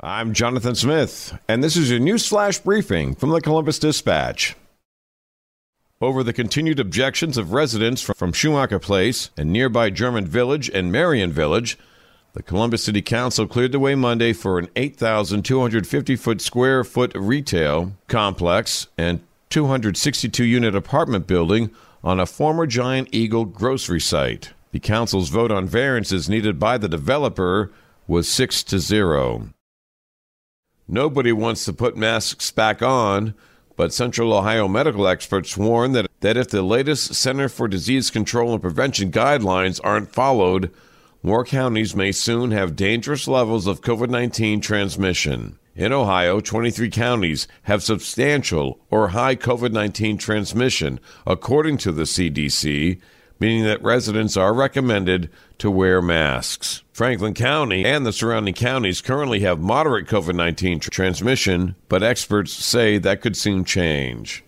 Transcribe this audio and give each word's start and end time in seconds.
I'm 0.00 0.32
Jonathan 0.32 0.76
Smith, 0.76 1.36
and 1.48 1.60
this 1.60 1.76
is 1.76 1.90
your 1.90 1.98
news 1.98 2.24
flash 2.24 2.60
briefing 2.60 3.16
from 3.16 3.30
the 3.30 3.40
Columbus 3.40 3.80
Dispatch. 3.80 4.54
Over 6.00 6.22
the 6.22 6.32
continued 6.32 6.78
objections 6.78 7.36
of 7.36 7.52
residents 7.52 8.00
from 8.00 8.32
Schumacher 8.32 8.78
Place 8.78 9.30
and 9.36 9.52
nearby 9.52 9.90
German 9.90 10.24
Village 10.24 10.70
and 10.70 10.92
Marion 10.92 11.32
Village, 11.32 11.76
the 12.32 12.44
Columbus 12.44 12.84
City 12.84 13.02
Council 13.02 13.48
cleared 13.48 13.72
the 13.72 13.80
way 13.80 13.96
Monday 13.96 14.32
for 14.32 14.60
an 14.60 14.68
8,250 14.76 16.14
foot 16.14 16.40
square 16.40 16.84
foot 16.84 17.12
retail 17.16 17.94
complex 18.06 18.86
and 18.96 19.18
262 19.50 20.44
unit 20.44 20.76
apartment 20.76 21.26
building 21.26 21.72
on 22.04 22.20
a 22.20 22.26
former 22.26 22.68
Giant 22.68 23.08
Eagle 23.10 23.46
grocery 23.46 24.00
site. 24.00 24.52
The 24.70 24.78
council's 24.78 25.30
vote 25.30 25.50
on 25.50 25.66
variances 25.66 26.28
needed 26.28 26.60
by 26.60 26.78
the 26.78 26.88
developer 26.88 27.72
was 28.06 28.28
6 28.28 28.62
to 28.62 28.78
0. 28.78 29.48
Nobody 30.88 31.32
wants 31.32 31.66
to 31.66 31.74
put 31.74 31.98
masks 31.98 32.50
back 32.50 32.80
on, 32.80 33.34
but 33.76 33.92
Central 33.92 34.32
Ohio 34.32 34.66
medical 34.66 35.06
experts 35.06 35.54
warn 35.54 35.92
that, 35.92 36.10
that 36.20 36.38
if 36.38 36.48
the 36.48 36.62
latest 36.62 37.14
Center 37.14 37.50
for 37.50 37.68
Disease 37.68 38.10
Control 38.10 38.54
and 38.54 38.62
Prevention 38.62 39.12
guidelines 39.12 39.80
aren't 39.84 40.14
followed, 40.14 40.72
more 41.22 41.44
counties 41.44 41.94
may 41.94 42.10
soon 42.10 42.52
have 42.52 42.74
dangerous 42.74 43.28
levels 43.28 43.66
of 43.66 43.82
COVID 43.82 44.08
19 44.08 44.62
transmission. 44.62 45.58
In 45.76 45.92
Ohio, 45.92 46.40
23 46.40 46.88
counties 46.88 47.46
have 47.64 47.82
substantial 47.82 48.80
or 48.90 49.08
high 49.08 49.36
COVID 49.36 49.72
19 49.72 50.16
transmission, 50.16 50.98
according 51.26 51.76
to 51.78 51.92
the 51.92 52.04
CDC, 52.04 52.98
meaning 53.40 53.64
that 53.64 53.82
residents 53.82 54.36
are 54.36 54.52
recommended 54.52 55.30
to 55.58 55.70
wear 55.70 56.02
masks. 56.02 56.82
Franklin 56.92 57.34
County 57.34 57.84
and 57.84 58.04
the 58.04 58.12
surrounding 58.12 58.54
counties 58.54 59.00
currently 59.00 59.40
have 59.40 59.60
moderate 59.60 60.06
COVID 60.06 60.34
19 60.34 60.80
transmission, 60.80 61.74
but 61.88 62.02
experts 62.02 62.52
say 62.52 62.98
that 62.98 63.20
could 63.20 63.36
soon 63.36 63.64
change. 63.64 64.44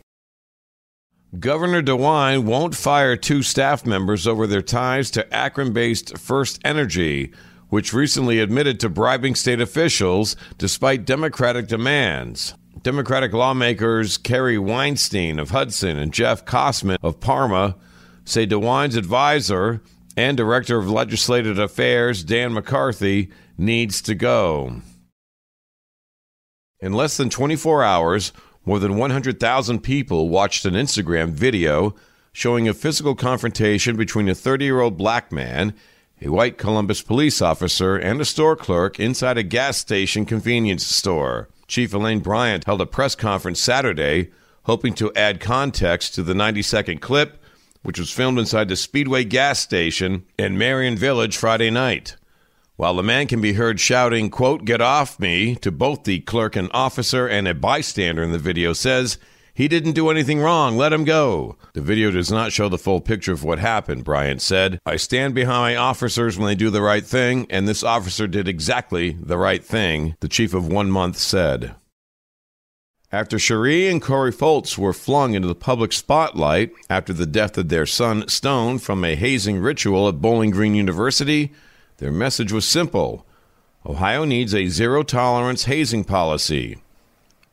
Governor 1.39 1.81
DeWine 1.81 2.45
won't 2.45 2.75
fire 2.75 3.17
two 3.17 3.43
staff 3.43 3.87
members 3.87 4.27
over 4.27 4.47
their 4.47 4.63
ties 4.63 5.13
to 5.13 5.33
Akron 5.33 5.73
based 5.73 6.19
First 6.19 6.61
Energy 6.65 7.33
which 7.71 7.95
recently 7.95 8.41
admitted 8.41 8.79
to 8.81 8.89
bribing 8.89 9.35
state 9.35 9.61
officials 9.61 10.37
despite 10.59 11.07
Democratic 11.07 11.69
demands. 11.69 12.55
Democratic 12.83 13.33
lawmakers 13.33 14.19
Casey 14.19 14.59
Weinstein 14.59 15.39
of 15.39 15.51
Hudson 15.51 15.97
and 15.97 16.13
Jeff 16.13 16.45
Crossman 16.45 16.99
of 17.03 17.21
Parma 17.21 17.77
say 18.31 18.47
DeWine's 18.47 18.97
advisor 18.97 19.83
and 20.17 20.37
Director 20.37 20.79
of 20.79 20.91
Legislative 20.91 21.59
Affairs, 21.59 22.25
Dan 22.25 22.53
McCarthy, 22.53 23.31
needs 23.59 24.01
to 24.03 24.15
go. 24.15 24.81
In 26.81 26.93
less 26.93 27.17
than 27.17 27.31
24 27.31 27.85
hours, 27.85 28.33
more 28.65 28.79
than 28.79 28.97
100,000 28.97 29.81
people 29.81 30.29
watched 30.29 30.65
an 30.65 30.75
Instagram 30.75 31.31
video 31.31 31.95
showing 32.33 32.69
a 32.69 32.75
physical 32.75 33.15
confrontation 33.15 33.97
between 33.97 34.29
a 34.29 34.35
30 34.35 34.65
year 34.65 34.81
old 34.81 34.97
black 34.97 35.31
man 35.33 35.75
a 36.23 36.29
white 36.29 36.59
Columbus 36.59 37.03
police 37.03 37.41
officer, 37.41 37.97
and 37.97 38.21
a 38.21 38.25
store 38.25 38.57
clerk 38.57 39.01
inside 39.01 39.39
a 39.39 39.43
gas 39.43 39.79
station 39.79 40.27
convenience 40.27 40.87
store. 40.87 41.49
Chief 41.67 41.95
Elaine 41.95 42.21
Bryant 42.21 42.65
held 42.65 42.81
a 42.81 42.87
press 42.87 43.15
conference 43.15 43.61
Saturday, 43.61 44.31
hoping 44.65 44.93
to 44.95 45.15
add 45.15 45.41
context 45.41 46.15
to 46.15 46.23
the 46.23 46.35
90 46.35 46.63
second 46.63 47.01
clip, 47.01 47.40
which 47.83 47.99
was 47.99 48.11
filmed 48.11 48.39
inside 48.39 48.69
the 48.69 48.77
Speedway 48.77 49.25
gas 49.25 49.61
station 49.61 50.25
in 50.39 50.59
Marion 50.59 50.97
Village 50.97 51.37
Friday 51.37 51.71
night. 51.71 52.17
While 52.77 52.95
the 52.95 53.03
man 53.03 53.27
can 53.27 53.41
be 53.41 53.53
heard 53.53 53.79
shouting, 53.79 54.31
quote, 54.31 54.65
get 54.65 54.81
off 54.81 55.21
me, 55.21 55.55
to 55.57 55.71
both 55.71 56.05
the 56.05 56.21
clerk 56.21 56.57
and 56.57 56.71
officer, 56.73 57.27
and 57.27 57.47
a 57.47 57.55
bystander 57.55 58.23
in 58.23 58.33
the 58.33 58.39
video 58.39 58.73
says 58.73 59.19
he 59.53 59.69
didn't 59.69 59.93
do 59.93 60.09
anything 60.09 60.41
wrong. 60.41 60.79
Let 60.79 60.93
him 60.93 61.05
go. 61.05 61.59
The 61.75 61.83
video 61.83 62.11
does 62.11 62.31
not 62.31 62.53
show 62.53 62.71
the 62.71 62.79
full 62.79 63.03
picture 63.03 63.33
of 63.33 63.45
what 63.45 63.59
happened, 63.59 64.05
Bryant 64.05 64.41
said. 64.41 64.81
I 64.87 64.97
stand 64.97 65.35
behind 65.35 65.75
my 65.75 65.77
officers 65.77 66.39
when 66.39 66.47
they 66.47 66.55
do 66.55 66.71
the 66.71 66.81
right 66.81 67.05
thing, 67.05 67.47
and 67.51 67.69
this 67.69 67.85
officer 67.85 68.27
did 68.27 68.49
exactly 68.49 69.11
the 69.21 69.37
right 69.37 69.63
thing, 69.63 70.17
the 70.21 70.29
chief 70.29 70.55
of 70.55 70.67
one 70.67 70.91
month 70.91 71.19
said. 71.19 71.75
After 73.13 73.41
Shari 73.41 73.89
and 73.89 74.01
Cory 74.01 74.31
Foltz 74.33 74.79
were 74.79 74.93
flung 74.93 75.35
into 75.35 75.49
the 75.49 75.55
public 75.57 75.93
spotlight 75.93 76.71
after 76.89 77.13
the 77.13 77.27
death 77.27 77.59
of 77.59 77.69
their 77.69 77.85
son 77.85 78.29
Stone 78.29 78.79
from 78.79 79.05
a 79.05 79.17
hazing 79.17 79.59
ritual 79.59 80.09
at 80.09 80.21
Bowling 80.21 80.51
Green 80.51 80.77
University, 80.77 81.51
their 81.97 82.13
message 82.13 82.53
was 82.53 82.65
simple 82.65 83.27
Ohio 83.85 84.25
needs 84.25 84.55
a 84.55 84.69
zero 84.69 85.03
tolerance 85.03 85.65
hazing 85.65 86.05
policy. 86.05 86.79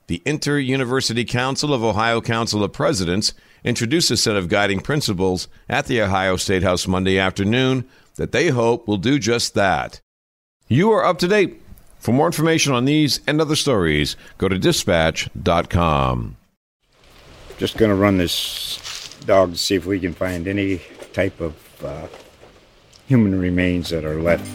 The 0.06 0.22
Inter 0.25 0.59
University 0.59 1.25
Council 1.25 1.74
of 1.74 1.84
Ohio 1.84 2.22
Council 2.22 2.63
of 2.63 2.72
Presidents 2.72 3.34
introduced 3.63 4.12
a 4.12 4.18
set 4.18 4.35
of 4.35 4.50
guiding 4.50 4.79
principles 4.79 5.47
at 5.68 5.88
the 5.88 6.01
Ohio 6.01 6.38
State 6.38 6.62
House 6.62 6.88
Monday 6.88 7.18
afternoon 7.18 7.84
that 8.16 8.31
they 8.31 8.50
hope 8.50 8.88
will 8.88 8.97
do 8.97 9.18
just 9.18 9.56
that. 9.56 10.01
You 10.68 10.91
are 10.91 11.03
up 11.03 11.18
to 11.19 11.28
date. 11.28 11.62
For 12.00 12.12
more 12.13 12.28
information 12.28 12.74
on 12.74 12.85
these 12.85 13.19
and 13.28 13.41
other 13.41 13.56
stories, 13.56 14.16
go 14.38 14.47
to 14.47 14.58
dispatch.com. 14.58 16.38
Just 17.58 17.78
going 17.78 17.90
to 17.90 17.96
run 17.96 18.18
this 18.18 19.18
dog 19.25 19.53
to 19.53 19.58
see 19.58 19.75
if 19.75 19.85
we 19.85 20.00
can 20.00 20.13
find 20.13 20.47
any 20.47 20.81
type 21.13 21.41
of 21.41 21.56
uh, 21.84 22.07
human 23.07 23.40
remains 23.40 23.90
that 23.90 24.06
are 24.06 24.22
left 24.22 24.47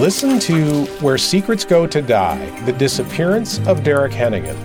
Listen 0.00 0.38
to 0.38 0.86
Where 1.02 1.18
Secrets 1.18 1.62
Go 1.66 1.86
to 1.86 2.00
Die 2.00 2.60
The 2.64 2.72
Disappearance 2.72 3.58
of 3.66 3.82
Derek 3.82 4.12
Hennigan. 4.12 4.56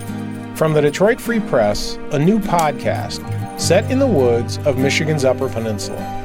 From 0.58 0.72
the 0.72 0.80
Detroit 0.80 1.20
Free 1.20 1.42
Press, 1.42 1.98
a 2.12 2.20
new 2.20 2.40
podcast 2.40 3.20
set 3.60 3.92
in 3.92 4.00
the 4.00 4.08
woods 4.08 4.60
of 4.60 4.78
Michigan's 4.78 5.26
Upper 5.26 5.50
Peninsula. 5.50 6.25